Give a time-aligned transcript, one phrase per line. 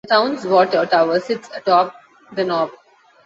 [0.07, 1.93] The town's water tower sits atop
[2.31, 2.71] the knob.